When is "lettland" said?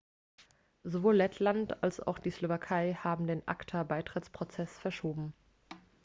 1.17-1.83